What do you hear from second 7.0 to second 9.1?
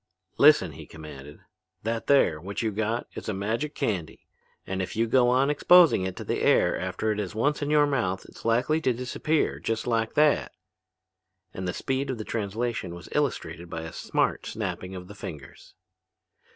it is once in your mouth it's likely to